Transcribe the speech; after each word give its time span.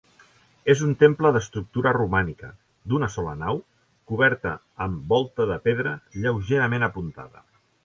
És 0.73 0.79
un 0.85 0.93
temple 1.01 1.31
d'estructura 1.35 1.91
romànica, 1.97 2.49
d'una 2.93 3.11
sola 3.17 3.35
nau, 3.43 3.61
coberta 4.13 4.55
amb 4.89 5.15
volta 5.15 5.49
de 5.53 5.61
pedra 5.69 5.95
lleugerament 6.25 6.91
apuntada. 6.93 7.49